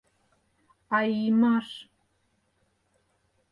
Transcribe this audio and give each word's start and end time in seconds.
А 0.97 0.99
«иймаш?» 1.23 1.69